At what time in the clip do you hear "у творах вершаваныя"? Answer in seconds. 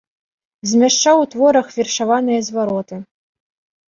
1.23-2.41